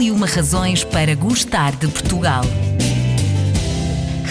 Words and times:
E 0.00 0.10
uma 0.10 0.26
razões 0.26 0.82
para 0.82 1.14
gostar 1.14 1.76
de 1.76 1.86
Portugal. 1.86 2.42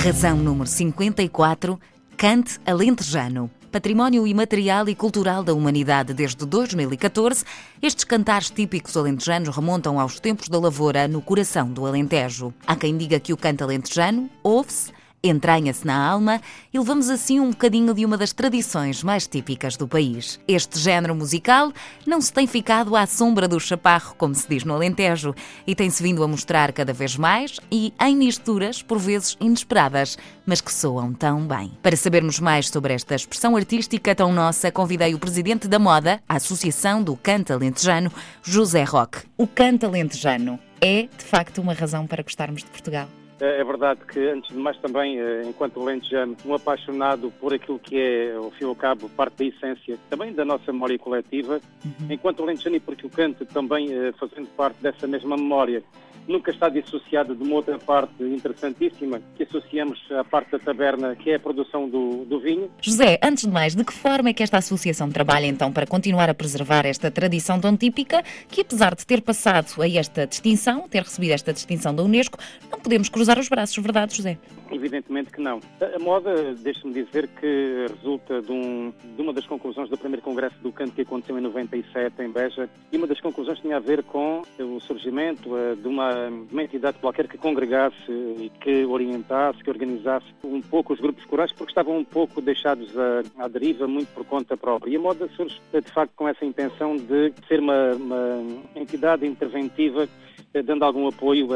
Razão 0.03 0.35
número 0.35 0.67
54. 0.67 1.79
Cante 2.17 2.59
Alentejano. 2.65 3.51
Património 3.71 4.25
imaterial 4.25 4.90
e 4.90 4.95
cultural 4.95 5.43
da 5.43 5.53
humanidade 5.53 6.11
desde 6.11 6.43
2014, 6.43 7.45
estes 7.83 8.04
cantares 8.04 8.50
típicos 8.50 8.97
alentejanos 8.97 9.55
remontam 9.55 10.00
aos 10.00 10.19
tempos 10.19 10.50
da 10.50 10.57
lavoura 10.57 11.07
no 11.07 11.21
coração 11.21 11.71
do 11.71 11.86
Alentejo. 11.86 12.51
Há 12.65 12.75
quem 12.75 12.97
diga 12.97 13.20
que 13.20 13.31
o 13.31 13.38
canto 13.38 13.63
alentejano 13.63 14.27
ouve-se 14.41 14.91
entranha-se 15.23 15.86
na 15.86 15.95
alma 15.95 16.41
e 16.73 16.79
levamos 16.79 17.09
assim 17.09 17.39
um 17.39 17.49
bocadinho 17.49 17.93
de 17.93 18.05
uma 18.05 18.18
das 18.18 18.33
tradições 18.33 19.04
mais 19.04 19.27
típicas 19.27 19.75
do 19.75 19.88
país. 19.88 20.39
Este 20.47 20.79
género 20.79 21.15
musical 21.15 21.71
não 22.05 22.21
se 22.21 22.31
tem 22.31 22.47
ficado 22.47 22.95
à 22.95 23.05
sombra 23.05 23.47
do 23.47 23.59
chaparro, 23.59 24.15
como 24.18 24.33
se 24.33 24.47
diz 24.47 24.63
no 24.63 24.73
Alentejo, 24.73 25.36
e 25.68 25.75
tem-se 25.75 26.01
vindo 26.01 26.23
a 26.23 26.28
mostrar 26.28 26.71
cada 26.71 26.93
vez 26.93 27.15
mais 27.18 27.59
e 27.71 27.93
em 28.01 28.15
misturas, 28.15 28.82
por 28.82 28.97
vezes 28.97 29.37
inesperadas, 29.39 30.18
mas 30.45 30.61
que 30.61 30.73
soam 30.73 31.14
tão 31.14 31.45
bem. 31.45 31.71
Para 31.81 31.95
sabermos 31.95 32.40
mais 32.40 32.70
sobre 32.70 32.94
esta 32.94 33.16
expressão 33.16 33.56
artística 33.56 34.16
tão 34.16 34.34
nossa, 34.34 34.72
convidei 34.72 35.14
o 35.14 35.20
presidente 35.20 35.67
da 35.67 35.80
moda, 35.80 36.22
a 36.28 36.36
Associação 36.36 37.04
do 37.04 37.16
Canto 37.16 37.54
Alentejano, 37.54 38.12
José 38.42 38.84
Roque. 38.84 39.20
O 39.38 39.48
canto 39.48 39.86
alentejano 39.86 40.59
é, 40.81 41.04
de 41.04 41.23
facto, 41.23 41.62
uma 41.62 41.73
razão 41.73 42.08
para 42.08 42.23
gostarmos 42.23 42.64
de 42.64 42.70
Portugal. 42.70 43.08
É, 43.40 43.62
é 43.62 43.64
verdade 43.64 44.02
que, 44.06 44.20
antes 44.20 44.52
de 44.52 44.58
mais, 44.58 44.78
também, 44.78 45.20
eh, 45.20 45.44
enquanto 45.46 45.84
lentejano, 45.84 46.36
um 46.46 46.54
apaixonado 46.54 47.32
por 47.40 47.54
aquilo 47.54 47.80
que 47.80 47.98
é, 47.98 48.36
ao 48.36 48.52
fim 48.52 48.66
e 48.66 48.68
ao 48.68 48.76
cabo, 48.76 49.10
parte 49.10 49.38
da 49.38 49.46
essência 49.46 49.98
também 50.10 50.34
da 50.34 50.44
nossa 50.44 50.72
memória 50.72 51.00
coletiva, 51.00 51.62
uhum. 51.86 52.08
enquanto 52.10 52.44
lentejano 52.44 52.76
e 52.76 52.80
porque 52.80 53.08
o 53.08 53.10
canto 53.10 53.46
também 53.46 53.94
eh, 53.94 54.12
fazendo 54.20 54.48
parte 54.56 54.82
dessa 54.82 55.08
mesma 55.08 55.38
memória 55.38 55.84
nunca 56.30 56.52
está 56.52 56.70
dissociada 56.70 57.34
de 57.34 57.44
uma 57.44 57.56
outra 57.56 57.80
parte 57.80 58.23
interessantíssima 58.23 59.20
que 59.36 59.44
associamos 59.44 60.00
à 60.12 60.23
parte 60.23 60.52
da 60.52 60.59
taberna, 60.59 61.16
que 61.16 61.31
é 61.31 61.36
a 61.36 61.40
produção 61.40 61.90
do, 61.90 62.23
do, 62.23 62.40
vinho. 62.40 62.70
José, 62.80 63.20
antes 63.23 63.45
de 63.45 63.50
mais, 63.52 63.76
de 63.76 63.84
que 63.84 63.92
forma 63.92 64.30
é 64.30 64.34
que 64.34 64.44
esta 64.44 64.58
associação 64.58 65.09
trabalha 65.09 65.48
então 65.48 65.73
para 65.73 65.88
continuar 65.88 66.30
a 66.30 66.34
preservar 66.36 66.86
esta 66.86 67.09
tradição 67.09 67.59
tão 67.59 67.76
típica 67.76 68.23
que, 68.48 68.62
apesar 68.62 68.94
de 68.94 69.06
ter 69.06 69.22
passado 69.22 69.81
a 69.81 69.90
esta 69.90 70.28
distinção, 70.28 70.88
ter 70.88 71.02
recebido 71.02 71.31
esta 71.31 71.52
distinção 71.52 71.95
da 71.95 72.03
Unesco, 72.03 72.38
não 72.72 72.80
podemos 72.80 73.09
cruzar 73.09 73.40
os 73.40 73.50
braços, 73.50 73.81
verdade, 73.81 74.16
José? 74.16 74.38
Evidentemente 74.72 75.31
que 75.31 75.42
não. 75.42 75.59
A 75.81 76.00
moda, 76.00 76.53
deixe-me 76.56 76.94
dizer 76.94 77.28
que 77.28 77.86
resulta 77.89 78.42
de, 78.42 78.52
um, 78.52 78.94
de, 79.16 79.22
uma 79.22 79.34
das 79.34 79.45
conclusões 79.45 79.89
do 79.89 79.98
primeiro 79.98 80.22
congresso 80.22 80.56
do 80.62 80.72
canto 80.72 80.94
que 80.94 81.02
aconteceu 81.02 81.38
em 81.38 81.42
97 81.42 82.22
em 82.22 82.31
Beja 82.31 82.70
e 82.92 82.97
uma 82.97 83.08
das 83.08 83.20
conclusões 83.20 83.59
tinha 83.59 83.78
a 83.78 83.80
ver 83.80 84.03
com 84.03 84.42
o 84.59 84.80
surgimento 84.80 85.58
eh, 85.58 85.75
de 85.75 85.88
uma 85.88 86.09
uma, 86.52 86.64
entidade 86.64 86.97
qualquer 87.00 87.28
que 87.28 87.38
congregasse 87.38 87.95
e 88.09 88.52
que 88.62 88.86
orientasse, 88.86 89.64
que 89.64 89.70
organizasse 89.70 90.25
um 90.44 90.62
pouco 90.62 90.94
os 90.94 91.00
grupos 91.00 91.23
corais, 91.25 91.52
porque 91.52 91.72
estavam 91.72 91.97
um 91.97 92.03
pouco 92.03 92.42
deixados 92.42 92.90
à, 92.97 93.44
à 93.44 93.47
deriva, 93.47 93.88
muito 93.88 94.09
por 94.14 94.25
conta 94.25 94.58
própria. 94.58 94.92
E 94.92 94.95
a 94.95 95.00
moda 95.00 95.28
surge, 95.36 95.59
de 95.73 95.92
facto, 95.92 96.14
com 96.16 96.28
essa 96.28 96.45
intenção 96.45 96.95
de 96.95 97.34
ser 97.47 97.59
uma, 97.59 97.94
uma 97.94 98.44
entidade 98.75 99.25
interventiva, 99.25 100.08
eh, 100.53 100.62
dando 100.62 100.84
algum 100.84 101.08
apoio 101.08 101.47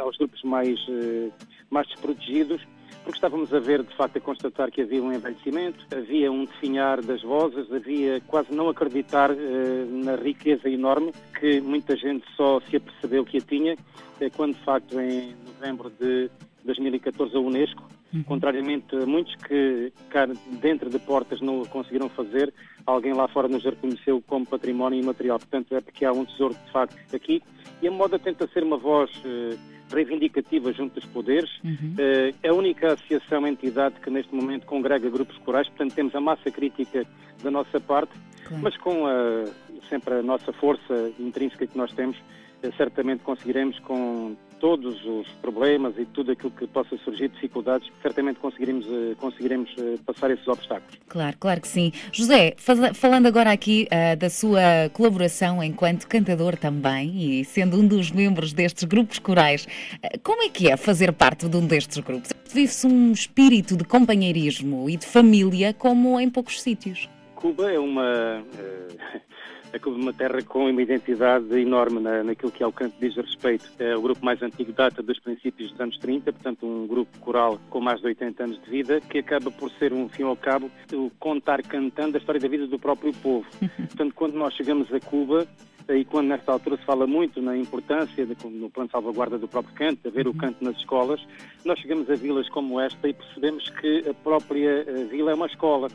aos 0.00 0.16
grupos 0.16 0.42
mais, 0.42 0.78
eh, 0.88 1.28
mais 1.72 1.88
desprotegidos 1.88 2.62
porque 3.02 3.16
estávamos 3.16 3.52
a 3.52 3.58
ver, 3.58 3.82
de 3.82 3.94
facto, 3.96 4.18
a 4.18 4.20
constatar 4.20 4.70
que 4.70 4.80
havia 4.80 5.02
um 5.02 5.12
envelhecimento, 5.12 5.84
havia 5.94 6.30
um 6.30 6.44
definhar 6.44 7.02
das 7.02 7.22
vozes, 7.22 7.70
havia 7.72 8.20
quase 8.26 8.52
não 8.54 8.68
acreditar 8.68 9.30
eh, 9.30 9.84
na 9.88 10.14
riqueza 10.14 10.68
enorme 10.68 11.12
que 11.38 11.60
muita 11.60 11.96
gente 11.96 12.24
só 12.36 12.60
se 12.60 12.76
apercebeu 12.76 13.24
que 13.24 13.38
a 13.38 13.40
tinha, 13.40 13.76
eh, 14.20 14.30
quando, 14.30 14.54
de 14.54 14.64
facto, 14.64 15.00
em 15.00 15.34
novembro 15.46 15.90
de 16.00 16.30
2014, 16.64 17.36
a 17.36 17.40
Unesco, 17.40 17.82
uhum. 18.14 18.22
contrariamente 18.22 18.94
a 18.94 19.04
muitos 19.04 19.34
que 19.34 19.92
cá 20.08 20.28
dentro 20.60 20.88
de 20.88 21.00
portas 21.00 21.40
não 21.40 21.64
conseguiram 21.64 22.08
fazer, 22.08 22.54
alguém 22.86 23.12
lá 23.14 23.26
fora 23.26 23.48
nos 23.48 23.64
reconheceu 23.64 24.22
como 24.28 24.46
património 24.46 25.00
imaterial. 25.00 25.40
Portanto, 25.40 25.74
é 25.74 25.80
porque 25.80 26.04
há 26.04 26.12
um 26.12 26.24
tesouro, 26.24 26.54
de 26.54 26.70
facto, 26.70 26.96
aqui. 27.12 27.42
E 27.80 27.88
a 27.88 27.90
moda 27.90 28.16
tenta 28.16 28.46
ser 28.46 28.62
uma 28.62 28.76
voz... 28.76 29.10
Eh, 29.24 29.72
reivindicativa 29.92 30.72
junto 30.72 30.94
dos 30.94 31.04
poderes. 31.06 31.50
Uhum. 31.64 31.94
É 32.42 32.48
a 32.48 32.54
única 32.54 32.94
associação, 32.94 33.46
entidade 33.46 34.00
que 34.00 34.10
neste 34.10 34.34
momento 34.34 34.66
congrega 34.66 35.08
grupos 35.10 35.36
corais, 35.38 35.68
portanto 35.68 35.94
temos 35.94 36.14
a 36.14 36.20
massa 36.20 36.50
crítica 36.50 37.06
da 37.42 37.50
nossa 37.50 37.80
parte, 37.80 38.12
claro. 38.44 38.62
mas 38.62 38.76
com 38.78 39.06
a, 39.06 39.44
sempre 39.88 40.14
a 40.14 40.22
nossa 40.22 40.52
força 40.52 41.12
intrínseca 41.18 41.66
que 41.66 41.76
nós 41.76 41.92
temos, 41.92 42.16
eh, 42.62 42.70
certamente 42.76 43.22
conseguiremos 43.22 43.78
com 43.80 44.36
todos 44.62 45.04
os 45.04 45.26
problemas 45.42 45.92
e 45.98 46.04
tudo 46.04 46.30
aquilo 46.30 46.52
que 46.52 46.68
possa 46.68 46.96
surgir, 46.98 47.28
dificuldades, 47.30 47.90
certamente 48.00 48.38
conseguiremos, 48.38 48.86
eh, 48.86 49.16
conseguiremos 49.18 49.68
eh, 49.76 49.98
passar 50.06 50.30
esses 50.30 50.46
obstáculos. 50.46 50.96
Claro, 51.08 51.36
claro 51.40 51.60
que 51.60 51.66
sim. 51.66 51.90
José, 52.12 52.54
falando 52.94 53.26
agora 53.26 53.50
aqui 53.50 53.88
uh, 53.90 54.16
da 54.16 54.30
sua 54.30 54.88
colaboração 54.92 55.60
enquanto 55.64 56.06
cantador 56.06 56.56
também 56.56 57.40
e 57.40 57.44
sendo 57.44 57.76
um 57.76 57.84
dos 57.84 58.12
membros 58.12 58.52
destes 58.52 58.84
grupos 58.84 59.18
corais, 59.18 59.66
uh, 59.96 60.20
como 60.22 60.44
é 60.44 60.48
que 60.48 60.70
é 60.70 60.76
fazer 60.76 61.12
parte 61.12 61.48
de 61.48 61.56
um 61.56 61.66
destes 61.66 61.98
grupos? 61.98 62.30
Vive-se 62.54 62.86
um 62.86 63.10
espírito 63.10 63.76
de 63.76 63.82
companheirismo 63.82 64.88
e 64.88 64.96
de 64.96 65.06
família 65.06 65.74
como 65.74 66.20
em 66.20 66.30
poucos 66.30 66.62
sítios. 66.62 67.08
Cuba 67.34 67.68
é 67.68 67.80
uma. 67.80 68.44
Uh 68.54 69.32
de 69.78 69.88
uma 69.88 70.12
terra 70.12 70.42
com 70.42 70.68
uma 70.68 70.82
identidade 70.82 71.54
enorme 71.58 72.00
na, 72.00 72.22
naquilo 72.22 72.52
que 72.52 72.62
ao 72.62 72.72
canto 72.72 72.94
diz 73.00 73.16
respeito. 73.16 73.70
É 73.78 73.96
o 73.96 74.02
grupo 74.02 74.24
mais 74.24 74.42
antigo 74.42 74.72
data 74.72 75.02
dos 75.02 75.18
princípios 75.18 75.70
dos 75.70 75.80
anos 75.80 75.98
30, 75.98 76.32
portanto 76.32 76.66
um 76.66 76.86
grupo 76.86 77.18
coral 77.18 77.58
com 77.70 77.80
mais 77.80 78.00
de 78.00 78.06
80 78.06 78.44
anos 78.44 78.62
de 78.62 78.70
vida, 78.70 79.00
que 79.00 79.18
acaba 79.18 79.50
por 79.50 79.70
ser, 79.72 79.92
um 79.92 80.08
fim 80.08 80.22
ao 80.22 80.36
cabo, 80.36 80.70
o 80.92 81.10
contar 81.18 81.62
cantando 81.62 82.16
a 82.16 82.20
história 82.20 82.40
da 82.40 82.48
vida 82.48 82.66
do 82.66 82.78
próprio 82.78 83.12
povo. 83.14 83.46
portanto, 83.76 84.14
quando 84.14 84.34
nós 84.34 84.54
chegamos 84.54 84.92
a 84.92 85.00
Cuba, 85.00 85.46
e 85.88 86.04
quando 86.04 86.28
nesta 86.28 86.52
altura 86.52 86.76
se 86.76 86.84
fala 86.84 87.06
muito 87.06 87.40
na 87.42 87.56
importância 87.56 88.24
de, 88.24 88.36
no 88.46 88.70
plano 88.70 88.88
de 88.88 88.92
salvaguarda 88.92 89.38
do 89.38 89.48
próprio 89.48 89.74
canto, 89.74 90.00
de 90.02 90.08
haver 90.08 90.26
o 90.26 90.30
uhum. 90.30 90.36
canto 90.36 90.64
nas 90.64 90.76
escolas, 90.76 91.20
nós 91.64 91.78
chegamos 91.78 92.08
a 92.08 92.14
vilas 92.14 92.48
como 92.50 92.80
esta 92.80 93.08
e 93.08 93.12
percebemos 93.12 93.68
que 93.70 94.08
a 94.08 94.14
própria 94.14 94.84
eh, 94.86 95.04
vila 95.10 95.32
é 95.32 95.34
uma 95.34 95.46
escola. 95.46 95.88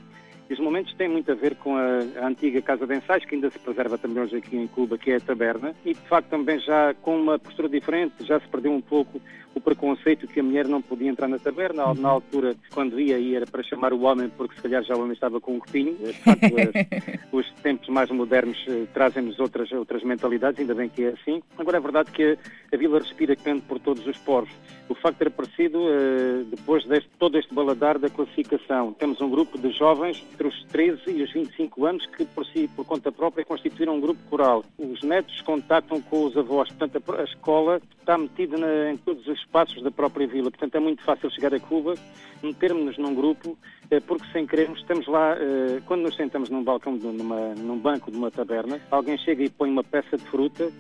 Os 0.49 0.59
momentos 0.59 0.93
têm 0.93 1.09
muito 1.09 1.31
a 1.31 1.35
ver 1.35 1.55
com 1.55 1.75
a, 1.75 1.99
a, 2.21 2.27
antiga 2.27 2.61
casa 2.61 2.87
de 2.87 2.95
ensaios, 2.95 3.25
que 3.25 3.35
ainda 3.35 3.49
se 3.49 3.59
preserva 3.59 3.97
também 3.97 4.23
hoje 4.23 4.37
aqui 4.37 4.55
em 4.55 4.67
Cuba, 4.67 4.97
que 4.97 5.11
é 5.11 5.17
a 5.17 5.19
taberna, 5.19 5.75
e 5.85 5.93
de 5.93 5.99
facto 6.01 6.29
também 6.29 6.59
já 6.59 6.93
com 7.01 7.19
uma 7.19 7.37
postura 7.37 7.67
diferente, 7.67 8.13
já 8.21 8.39
se 8.39 8.47
perdeu 8.47 8.71
um 8.71 8.81
pouco 8.81 9.21
o 9.57 9.62
preconceito 9.62 10.28
que 10.28 10.40
a 10.40 10.44
mulher 10.44 10.68
não 10.68 10.81
podia 10.81 11.09
entrar 11.09 11.28
na 11.28 11.40
taberna. 11.40 11.84
Na 11.85 11.91
uhum. 11.91 12.07
altura, 12.07 12.56
quando 12.73 13.00
ia, 13.00 13.18
ia 13.18 13.38
era 13.38 13.45
para 13.45 13.63
chamar 13.63 13.91
o 13.91 14.01
homem, 14.01 14.29
porque 14.29 14.56
se 14.56 14.62
calhar 14.62 14.84
já 14.84 14.95
o 14.95 15.01
homem 15.01 15.13
estava 15.13 15.41
com 15.41 15.56
um 15.56 15.59
copinho. 15.59 15.95
Facto, 16.23 16.53
os 17.31 17.51
tempos 17.62 17.90
mais 17.90 18.09
modernos 18.12 18.63
eh, 18.68 18.85
trazem-nos 18.94 19.40
outras, 19.40 19.72
outras 19.72 20.03
mentalidades, 20.03 20.59
ainda 20.59 20.75
bem 20.75 20.90
que 20.90 21.03
é 21.03 21.09
assim. 21.09 21.41
Agora 21.57 21.78
é 21.78 21.79
verdade 21.79 22.12
que 22.12 22.23
a, 22.23 22.75
a 22.75 22.78
vila 22.78 23.00
respira 23.00 23.35
canto 23.35 23.63
por 23.63 23.79
todos 23.79 24.06
os 24.06 24.18
poros. 24.18 24.50
O 24.90 24.95
facto 24.95 25.18
ter 25.18 25.28
aparecido, 25.28 25.79
uh, 25.79 26.45
depois 26.45 26.85
de 26.85 27.01
todo 27.19 27.38
este 27.38 27.53
baladar 27.53 28.00
da 28.00 28.09
classificação, 28.09 28.94
temos 28.94 29.19
um 29.19 29.29
grupo 29.29 29.57
de 29.57 29.72
jovens 29.72 30.24
entre 30.31 30.47
os 30.47 30.63
13 30.66 31.01
e 31.07 31.24
os 31.24 31.34
25 31.34 31.85
anos 31.85 32.06
que, 32.06 32.24
por 32.24 32.45
si, 32.45 32.69
por 32.74 32.85
conta 32.85 33.12
própria, 33.12 33.44
constituíram 33.44 33.95
um 33.95 34.00
grupo 34.00 34.22
coral. 34.29 34.63
Os 34.78 35.01
netos 35.01 35.41
contactam 35.41 36.01
com 36.01 36.25
os 36.25 36.38
avós, 36.38 36.69
portanto, 36.69 37.03
a, 37.12 37.22
a 37.22 37.24
escola 37.25 37.81
está 38.00 38.18
metida 38.18 38.57
na, 38.57 38.91
em 38.91 38.97
todos 38.97 39.28
os 39.28 39.45
espaços 39.47 39.81
da 39.81 39.89
própria 39.89 40.27
vila. 40.27 40.51
Portanto, 40.51 40.75
é 40.75 40.79
muito 40.79 41.03
fácil 41.03 41.31
chegar 41.31 41.53
a 41.53 41.59
Cuba, 41.59 41.95
metermos-nos 42.43 42.97
num 42.97 43.15
grupo, 43.15 43.57
eh, 43.89 43.99
porque 43.99 44.25
sem 44.31 44.45
querermos 44.45 44.79
estamos 44.79 45.07
lá, 45.07 45.35
eh, 45.39 45.81
quando 45.85 46.01
nos 46.01 46.15
sentamos 46.15 46.49
num 46.49 46.63
balcão, 46.63 46.95
numa, 46.95 47.55
num 47.55 47.79
banco 47.79 48.11
de 48.11 48.17
uma 48.17 48.29
taberna, 48.29 48.79
alguém 48.91 49.17
chega 49.17 49.43
e 49.43 49.49
põe 49.49 49.69
uma 49.69 49.83
peça 49.83 50.17
de 50.17 50.25
fruta 50.25 50.71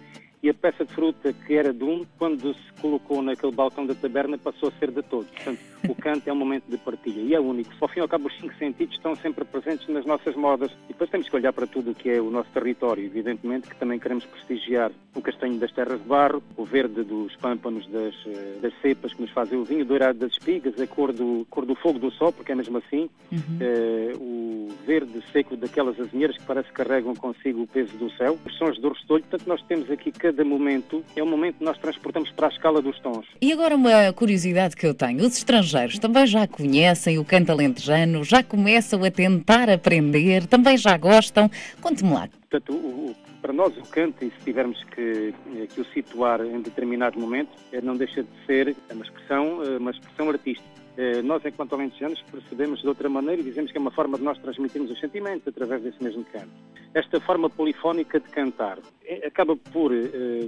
e 0.43 0.49
a 0.49 0.53
peça 0.53 0.85
de 0.85 0.93
fruta 0.93 1.33
que 1.33 1.55
era 1.55 1.73
de 1.73 1.83
um, 1.83 2.05
quando 2.19 2.53
se 2.53 2.73
colocou 2.79 3.21
naquele 3.23 3.51
balcão 3.51 3.85
da 3.85 3.95
taberna, 3.95 4.37
passou 4.37 4.69
a 4.69 4.79
ser 4.79 4.91
de 4.91 5.01
todos. 5.01 5.29
Portanto, 5.31 5.59
o 5.87 5.95
canto 5.95 6.27
é 6.27 6.33
um 6.33 6.35
momento 6.35 6.65
de 6.69 6.77
partilha 6.77 7.21
e 7.21 7.33
é 7.33 7.39
único. 7.39 7.71
Ao 7.79 7.87
fim 7.87 7.99
e 7.99 8.01
ao 8.01 8.07
cabo, 8.07 8.27
os 8.27 8.37
cinco 8.37 8.53
sentidos 8.55 8.95
estão 8.95 9.15
sempre 9.15 9.45
presentes 9.45 9.87
nas 9.87 10.05
nossas 10.05 10.35
modas 10.35 10.71
e 10.85 10.93
depois 10.93 11.09
temos 11.09 11.29
que 11.29 11.35
olhar 11.35 11.53
para 11.53 11.67
tudo 11.67 11.91
o 11.91 11.95
que 11.95 12.09
é 12.09 12.21
o 12.21 12.29
nosso 12.29 12.49
território. 12.51 13.05
Evidentemente 13.05 13.69
que 13.69 13.75
também 13.75 13.99
queremos 13.99 14.25
prestigiar 14.25 14.91
o 15.15 15.21
castanho 15.21 15.57
das 15.57 15.71
terras 15.71 16.01
de 16.01 16.07
barro, 16.07 16.41
o 16.55 16.65
verde 16.65 17.03
dos 17.03 17.35
pâmpanos 17.37 17.87
das, 17.87 18.15
eh, 18.25 18.57
das 18.61 18.73
cepas 18.81 19.13
que 19.13 19.21
nos 19.21 19.31
fazem 19.31 19.57
o 19.59 19.63
vinho, 19.63 19.81
o 19.81 19.85
dourado 19.85 20.19
das 20.19 20.31
espigas, 20.31 20.79
a 20.79 20.87
cor 20.87 21.11
do, 21.11 21.45
cor 21.49 21.65
do 21.65 21.75
fogo 21.75 21.99
do 21.99 22.11
sol, 22.11 22.31
porque 22.31 22.51
é 22.51 22.55
mesmo 22.55 22.77
assim, 22.77 23.09
uhum. 23.31 23.57
eh, 23.59 24.13
o 24.19 24.69
verde 24.85 25.21
seco 25.31 25.55
daquelas 25.55 25.99
azinheiras 25.99 26.37
que 26.37 26.45
parece 26.45 26.69
que 26.69 26.75
carregam 26.75 27.15
consigo 27.15 27.63
o 27.63 27.67
peso 27.67 27.95
do 27.97 28.11
céu, 28.11 28.37
os 28.45 28.57
sons 28.57 28.79
do 28.79 28.89
restolho. 28.89 29.23
Portanto, 29.23 29.47
nós 29.47 29.61
temos 29.63 29.89
aqui 29.89 30.11
cada 30.11 30.43
momento, 30.43 31.03
é 31.15 31.23
um 31.23 31.27
momento 31.27 31.57
que 31.57 31.65
nós 31.65 31.77
transportamos 31.77 32.31
para 32.31 32.47
a 32.47 32.49
escala 32.49 32.81
dos 32.81 32.99
tons. 32.99 33.25
E 33.41 33.51
agora 33.51 33.75
uma 33.75 34.11
curiosidade 34.13 34.75
que 34.75 34.85
eu 34.85 34.93
tenho, 34.93 35.25
os 35.25 35.37
estrangeiros 35.37 35.66
também 35.99 36.25
já 36.27 36.47
conhecem 36.47 37.17
o 37.17 37.25
canto 37.25 37.51
alentejano, 37.51 38.23
já 38.23 38.43
começam 38.43 39.03
a 39.03 39.11
tentar 39.11 39.69
aprender, 39.69 40.45
também 40.47 40.77
já 40.77 40.97
gostam. 40.97 41.49
Conte-me 41.81 42.13
lá. 42.13 42.27
Portanto, 42.49 42.73
o, 42.73 43.15
Para 43.41 43.53
nós, 43.53 43.77
o 43.77 43.83
canto, 43.83 44.25
e 44.25 44.31
se 44.31 44.45
tivermos 44.45 44.83
que, 44.95 45.33
eh, 45.55 45.67
que 45.67 45.79
o 45.79 45.85
situar 45.93 46.41
em 46.41 46.61
determinado 46.61 47.19
momento, 47.19 47.51
é, 47.71 47.79
não 47.81 47.95
deixa 47.95 48.23
de 48.23 48.45
ser 48.45 48.75
uma 48.91 49.05
expressão, 49.05 49.63
eh, 49.63 49.77
uma 49.77 49.91
expressão 49.91 50.29
artística. 50.29 50.67
Eh, 50.97 51.21
nós, 51.21 51.45
enquanto 51.45 51.73
alentejanos, 51.73 52.19
percebemos 52.31 52.81
de 52.81 52.87
outra 52.87 53.07
maneira 53.07 53.39
e 53.39 53.43
dizemos 53.43 53.71
que 53.71 53.77
é 53.77 53.81
uma 53.81 53.91
forma 53.91 54.17
de 54.17 54.23
nós 54.23 54.37
transmitirmos 54.39 54.89
os 54.89 54.99
sentimentos 54.99 55.47
através 55.47 55.83
desse 55.83 56.03
mesmo 56.03 56.25
canto. 56.25 56.49
Esta 56.95 57.21
forma 57.21 57.49
polifónica 57.49 58.19
de 58.19 58.27
cantar 58.29 58.79
acaba 59.25 59.55
por 59.55 59.91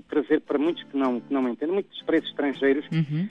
trazer 0.09 0.41
para 0.41 0.57
muitos 0.57 0.83
que 0.83 0.97
não, 0.97 1.19
que 1.19 1.33
não 1.33 1.47
entendem, 1.47 1.73
muitos 1.73 2.01
para 2.03 2.17
esses 2.17 2.29
estrangeiros, 2.29 2.85
uhum. 2.91 3.29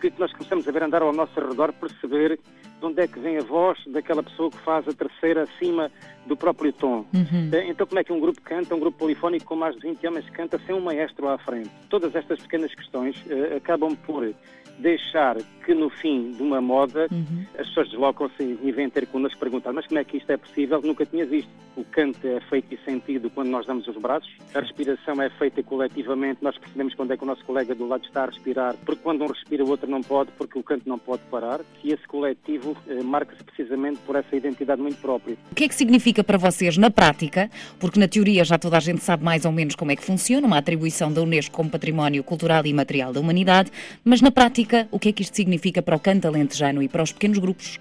que 0.00 0.12
nós 0.18 0.32
começamos 0.32 0.66
a 0.66 0.72
ver 0.72 0.82
andar 0.82 1.02
ao 1.02 1.12
nosso 1.12 1.38
redor, 1.38 1.72
perceber 1.72 2.38
de 2.78 2.86
onde 2.86 3.00
é 3.00 3.06
que 3.06 3.18
vem 3.18 3.38
a 3.38 3.42
voz 3.42 3.78
daquela 3.86 4.22
pessoa 4.22 4.50
que 4.50 4.58
faz 4.58 4.86
a 4.86 4.92
terceira 4.92 5.42
acima 5.42 5.90
do 6.26 6.36
próprio 6.36 6.72
tom. 6.72 7.04
Uhum. 7.14 7.50
Eh, 7.52 7.68
então, 7.68 7.86
como 7.86 7.98
é 7.98 8.04
que 8.04 8.12
um 8.12 8.20
grupo 8.20 8.40
canta, 8.42 8.74
um 8.74 8.80
grupo 8.80 8.98
polifónico 8.98 9.46
com 9.46 9.56
mais 9.56 9.74
de 9.76 9.82
20 9.82 10.06
homens 10.06 10.30
canta 10.30 10.58
sem 10.66 10.74
um 10.74 10.80
maestro 10.80 11.28
à 11.28 11.38
frente? 11.38 11.70
Todas 11.88 12.14
estas 12.14 12.40
pequenas 12.40 12.74
questões 12.74 13.16
uh, 13.26 13.56
acabam 13.56 13.94
por 13.96 14.34
deixar 14.78 15.36
que 15.64 15.74
no 15.74 15.88
fim 15.88 16.32
de 16.32 16.42
uma 16.42 16.60
moda 16.60 17.06
uhum. 17.10 17.46
as 17.58 17.66
pessoas 17.68 17.88
deslocam-se 17.88 18.58
e 18.62 18.72
vêm 18.72 18.90
ter 18.90 19.06
connosco 19.06 19.40
perguntar 19.40 19.72
mas 19.72 19.86
como 19.86 19.98
é 19.98 20.04
que 20.04 20.18
isto 20.18 20.30
é 20.30 20.36
possível? 20.36 20.82
Nunca 20.82 21.06
tinha 21.06 21.24
visto. 21.24 21.48
O 21.76 21.84
canto 21.84 22.26
é 22.26 22.40
feito 22.40 22.74
e 22.74 22.78
sentido 22.84 23.30
quando 23.30 23.48
nós 23.48 23.66
damos 23.66 23.86
os 23.86 23.96
braços, 23.96 24.30
a 24.54 24.60
respiração 24.60 25.20
é 25.22 25.30
feita 25.30 25.62
coletivamente, 25.62 26.42
nós 26.42 26.56
percebemos 26.58 26.94
quando 26.94 27.12
é 27.12 27.16
que 27.16 27.22
o 27.22 27.26
nosso 27.26 27.44
colega 27.44 27.74
do 27.74 27.86
lado 27.86 28.04
está 28.04 28.24
a 28.24 28.26
respirar, 28.26 28.74
porque 28.84 29.00
quando 29.02 29.22
um 29.22 29.26
respira 29.26 29.64
o 29.64 29.68
outro 29.68 29.88
não 29.90 30.00
pode, 30.00 30.30
porque 30.32 30.58
o 30.58 30.62
canto 30.62 30.88
não 30.88 30.98
pode 30.98 31.22
parar, 31.30 31.60
e 31.82 31.92
esse 31.92 32.06
coletivo 32.06 32.76
eh, 32.88 33.02
marca-se 33.02 33.42
precisamente 33.44 33.98
por 34.06 34.16
essa 34.16 34.34
identidade 34.34 34.80
muito 34.80 35.00
própria. 35.00 35.36
O 35.50 35.54
que 35.54 35.64
é 35.64 35.68
que 35.68 35.74
significa 35.74 36.24
para 36.24 36.38
vocês 36.38 36.76
na 36.76 36.90
prática? 36.90 37.50
Porque 37.78 38.00
na 38.00 38.08
teoria 38.08 38.44
já 38.44 38.58
toda 38.58 38.76
a 38.76 38.80
gente 38.80 39.02
sabe 39.02 39.24
mais 39.24 39.44
ou 39.44 39.52
menos 39.52 39.74
como 39.74 39.92
é 39.92 39.96
que 39.96 40.04
funciona, 40.04 40.46
uma 40.46 40.58
atribuição 40.58 41.12
da 41.12 41.22
Unesco 41.22 41.54
como 41.54 41.70
Património 41.70 42.24
Cultural 42.24 42.64
e 42.66 42.72
Material 42.72 43.12
da 43.12 43.20
Humanidade, 43.20 43.70
mas 44.04 44.20
na 44.20 44.30
prática 44.30 44.88
o 44.90 44.98
que 44.98 45.10
é 45.10 45.12
que 45.12 45.22
isto 45.22 45.36
significa 45.36 45.82
para 45.82 45.96
o 45.96 46.00
canto 46.00 46.26
alentejano 46.26 46.82
e 46.82 46.88
para 46.88 47.02
os 47.02 47.12
pequenos 47.12 47.38
grupos? 47.38 47.78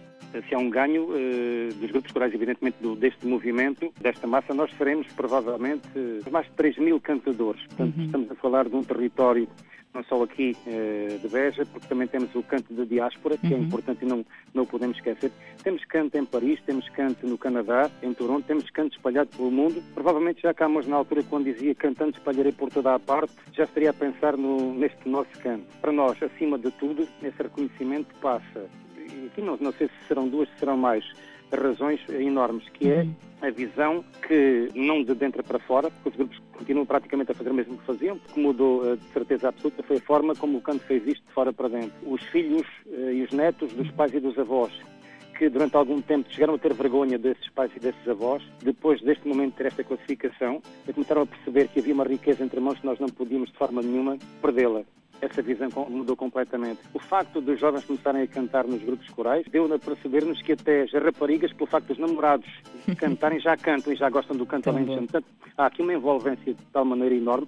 Se 0.47 0.53
há 0.53 0.57
um 0.57 0.69
ganho 0.69 1.05
uh, 1.05 1.73
dos 1.75 1.91
grupos 1.91 2.11
corais, 2.11 2.33
evidentemente, 2.33 2.77
do, 2.81 2.95
deste 2.95 3.25
movimento, 3.25 3.93
desta 4.01 4.27
massa, 4.27 4.53
nós 4.53 4.71
seremos 4.77 5.07
provavelmente 5.13 5.87
uh, 5.95 6.31
mais 6.31 6.45
de 6.47 6.53
3 6.53 6.77
mil 6.79 6.99
cantadores. 6.99 7.61
Portanto, 7.67 7.97
uhum. 7.97 8.05
estamos 8.05 8.31
a 8.31 8.35
falar 8.35 8.67
de 8.67 8.75
um 8.75 8.83
território 8.83 9.47
não 9.95 10.03
só 10.03 10.21
aqui 10.21 10.55
uh, 10.67 11.19
de 11.19 11.27
Beja, 11.29 11.65
porque 11.65 11.87
também 11.87 12.05
temos 12.05 12.35
o 12.35 12.43
canto 12.43 12.73
da 12.73 12.83
diáspora, 12.83 13.37
que 13.37 13.47
é 13.47 13.51
uhum. 13.51 13.63
é 13.63 13.65
importante 13.65 14.03
e 14.03 14.05
não, 14.05 14.25
não 14.53 14.63
o 14.63 14.67
podemos 14.67 14.97
esquecer. 14.97 15.31
Temos 15.63 15.83
canto 15.85 16.17
em 16.17 16.25
Paris, 16.25 16.59
temos 16.65 16.87
canto 16.89 17.25
no 17.25 17.37
Canadá, 17.37 17.89
em 18.03 18.13
Toronto, 18.13 18.45
temos 18.45 18.69
canto 18.71 18.95
espalhado 18.95 19.29
pelo 19.35 19.49
mundo. 19.49 19.81
Provavelmente 19.93 20.41
já 20.41 20.53
cá, 20.53 20.67
na 20.67 20.95
altura, 20.97 21.23
quando 21.23 21.45
dizia 21.45 21.73
cantando 21.73 22.11
espalharei 22.11 22.51
por 22.51 22.69
toda 22.69 22.93
a 22.93 22.99
parte, 22.99 23.33
já 23.53 23.63
estaria 23.63 23.89
a 23.89 23.93
pensar 23.93 24.35
no, 24.35 24.73
neste 24.73 25.07
nosso 25.07 25.31
canto. 25.41 25.65
Para 25.79 25.93
nós, 25.93 26.21
acima 26.21 26.59
de 26.59 26.69
tudo, 26.71 27.07
esse 27.23 27.41
reconhecimento 27.41 28.13
passa. 28.21 28.69
Aqui 29.25 29.41
não, 29.41 29.57
não 29.59 29.71
sei 29.71 29.87
se 29.87 30.07
serão 30.07 30.27
duas, 30.27 30.49
se 30.49 30.59
serão 30.59 30.77
mais 30.77 31.03
razões 31.51 31.99
enormes, 32.09 32.67
que 32.69 32.89
é 32.89 33.07
a 33.41 33.49
visão 33.49 34.03
que, 34.27 34.69
não 34.75 35.03
de 35.03 35.13
dentro 35.13 35.43
para 35.43 35.59
fora, 35.59 35.89
porque 35.89 36.09
os 36.09 36.15
grupos 36.15 36.41
continuam 36.53 36.85
praticamente 36.85 37.31
a 37.31 37.35
fazer 37.35 37.51
o 37.51 37.53
mesmo 37.53 37.77
que 37.77 37.85
faziam, 37.85 38.15
o 38.15 38.33
que 38.33 38.39
mudou 38.39 38.85
eh, 38.85 38.95
de 38.95 39.05
certeza 39.05 39.49
absoluta 39.49 39.83
foi 39.83 39.97
a 39.97 40.01
forma 40.01 40.35
como 40.35 40.57
o 40.57 40.61
canto 40.61 40.83
fez 40.85 41.05
isto 41.05 41.25
de 41.25 41.33
fora 41.33 41.53
para 41.53 41.67
dentro. 41.69 41.93
Os 42.05 42.21
filhos 42.23 42.65
eh, 42.87 43.13
e 43.13 43.23
os 43.23 43.31
netos 43.31 43.71
dos 43.73 43.89
pais 43.91 44.13
e 44.13 44.19
dos 44.19 44.37
avós, 44.37 44.71
que 45.37 45.49
durante 45.49 45.75
algum 45.75 46.01
tempo 46.01 46.31
chegaram 46.31 46.55
a 46.55 46.57
ter 46.57 46.73
vergonha 46.73 47.17
desses 47.17 47.49
pais 47.49 47.71
e 47.75 47.79
desses 47.79 48.07
avós, 48.07 48.41
depois 48.63 49.01
deste 49.01 49.27
momento 49.27 49.55
ter 49.55 49.67
esta 49.67 49.83
classificação, 49.83 50.61
começaram 50.93 51.23
a 51.23 51.25
perceber 51.25 51.67
que 51.67 51.79
havia 51.79 51.93
uma 51.93 52.05
riqueza 52.05 52.43
entre 52.43 52.59
mãos 52.59 52.79
que 52.79 52.85
nós 52.85 52.99
não 52.99 53.09
podíamos 53.09 53.51
de 53.51 53.57
forma 53.57 53.81
nenhuma 53.81 54.17
perdê-la 54.41 54.83
essa 55.21 55.41
visão 55.41 55.69
mudou 55.89 56.15
completamente. 56.15 56.81
O 56.93 56.99
facto 56.99 57.41
dos 57.41 57.59
jovens 57.59 57.85
começarem 57.85 58.23
a 58.23 58.27
cantar 58.27 58.65
nos 58.65 58.81
grupos 58.83 59.07
corais 59.09 59.45
deu-a 59.51 59.79
perceber-nos 59.79 60.41
que 60.41 60.53
até 60.53 60.83
as 60.83 60.91
raparigas, 60.91 61.51
pelo 61.53 61.67
facto 61.67 61.87
dos 61.87 61.97
namorados 61.97 62.47
cantarem, 62.97 63.39
já 63.39 63.55
cantam 63.57 63.93
e 63.93 63.95
já 63.95 64.09
gostam 64.09 64.35
do 64.35 64.45
canto 64.45 64.69
além 64.69 64.85
Portanto, 64.85 65.25
há 65.57 65.65
aqui 65.67 65.81
uma 65.81 65.93
envolvência 65.93 66.53
de 66.53 66.65
tal 66.71 66.85
maneira 66.85 67.15
enorme 67.15 67.47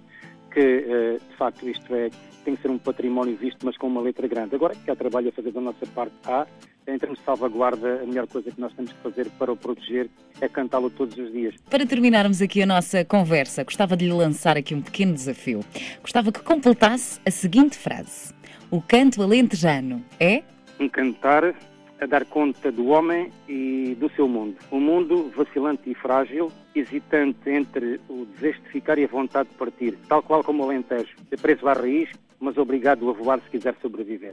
que, 0.50 0.60
eh, 0.60 1.18
de 1.18 1.36
facto, 1.36 1.68
isto 1.68 1.94
é, 1.94 2.10
tem 2.44 2.56
que 2.56 2.62
ser 2.62 2.70
um 2.70 2.78
património 2.78 3.36
visto, 3.36 3.64
mas 3.64 3.76
com 3.76 3.86
uma 3.86 4.00
letra 4.00 4.26
grande. 4.26 4.54
Agora, 4.54 4.74
que 4.74 4.90
há 4.90 4.96
trabalho 4.96 5.28
a 5.28 5.32
fazer 5.32 5.52
da 5.52 5.60
nossa 5.60 5.86
parte, 5.94 6.14
há. 6.26 6.46
Em 6.88 6.98
termos 6.98 7.18
de 7.18 7.24
salvaguarda, 7.26 8.00
a 8.02 8.06
melhor 8.06 8.26
coisa 8.26 8.50
que 8.50 8.58
nós 8.58 8.72
temos 8.72 8.90
que 8.90 8.98
fazer 9.00 9.28
para 9.38 9.52
o 9.52 9.56
proteger 9.56 10.08
é 10.40 10.48
cantá-lo 10.48 10.88
todos 10.88 11.18
os 11.18 11.30
dias. 11.30 11.54
Para 11.68 11.84
terminarmos 11.84 12.40
aqui 12.40 12.62
a 12.62 12.66
nossa 12.66 13.04
conversa, 13.04 13.62
gostava 13.62 13.94
de 13.94 14.06
lhe 14.06 14.12
lançar 14.12 14.56
aqui 14.56 14.74
um 14.74 14.80
pequeno 14.80 15.12
desafio. 15.12 15.60
Gostava 16.00 16.32
que 16.32 16.40
completasse 16.40 17.20
a 17.26 17.30
seguinte 17.30 17.76
frase: 17.76 18.32
O 18.70 18.80
canto 18.80 19.22
alentejano 19.22 20.02
é? 20.18 20.42
Um 20.80 20.88
cantar 20.88 21.54
a 22.00 22.06
dar 22.06 22.24
conta 22.24 22.72
do 22.72 22.86
homem 22.86 23.30
e 23.46 23.94
do 24.00 24.10
seu 24.12 24.26
mundo. 24.26 24.56
Um 24.72 24.80
mundo 24.80 25.30
vacilante 25.36 25.90
e 25.90 25.94
frágil, 25.94 26.50
hesitante 26.74 27.50
entre 27.50 28.00
o 28.08 28.24
desejo 28.24 28.62
de 28.62 28.68
ficar 28.70 28.98
e 28.98 29.04
a 29.04 29.08
vontade 29.08 29.50
de 29.50 29.56
partir, 29.56 29.98
tal 30.08 30.22
qual 30.22 30.42
como 30.42 30.62
o 30.62 30.66
Alentejo, 30.66 31.14
é 31.30 31.36
preso 31.36 31.68
à 31.68 31.74
raiz, 31.74 32.08
mas 32.40 32.56
obrigado 32.56 33.10
a 33.10 33.12
voar 33.12 33.40
se 33.40 33.50
quiser 33.50 33.74
sobreviver. 33.82 34.30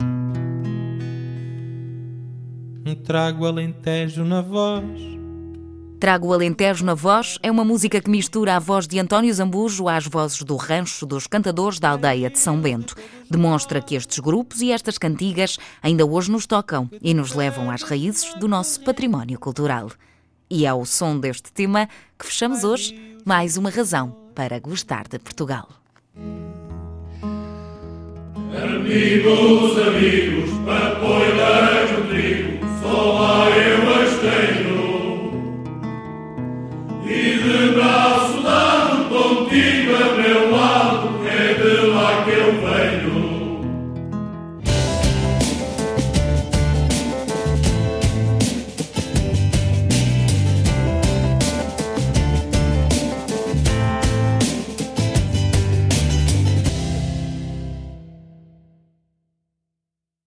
Trago 2.94 3.48
Alentejo 3.48 4.24
na 4.24 4.42
voz 4.42 4.84
Trago 6.00 6.28
o 6.28 6.34
Alentejo 6.34 6.86
na 6.86 6.94
voz 6.94 7.40
é 7.42 7.50
uma 7.50 7.66
música 7.66 8.00
que 8.00 8.12
mistura 8.12 8.56
a 8.56 8.60
voz 8.60 8.88
de 8.88 9.00
António 9.00 9.34
Zambujo 9.34 9.88
às 9.88 10.06
vozes 10.06 10.44
do 10.44 10.56
rancho 10.56 11.04
dos 11.04 11.26
cantadores 11.26 11.80
da 11.80 11.90
aldeia 11.90 12.30
de 12.30 12.38
São 12.38 12.62
Bento. 12.62 12.94
Demonstra 13.28 13.82
que 13.82 13.96
estes 13.96 14.20
grupos 14.20 14.62
e 14.62 14.72
estas 14.72 15.00
cantigas 15.00 15.58
ainda 15.82 16.06
hoje 16.06 16.30
nos 16.30 16.46
tocam 16.46 16.88
e 17.02 17.12
nos 17.12 17.34
levam 17.34 17.72
às 17.72 17.82
raízes 17.82 18.36
do 18.36 18.48
nosso 18.48 18.80
património 18.82 19.40
cultural. 19.40 19.90
E 20.48 20.66
é 20.66 20.68
ao 20.68 20.86
som 20.86 21.18
deste 21.18 21.52
tema 21.52 21.90
que 22.20 22.28
fechamos 22.28 22.64
hoje 22.64 23.18
mais 23.26 23.58
uma 23.58 23.72
razão 23.72 24.16
para 24.36 24.60
gostar 24.60 25.08
de 25.08 25.18
Portugal. 25.18 25.68
Amigos, 28.54 29.80
amigos, 29.80 30.52
papoilas 30.64 31.65
do 34.26 34.55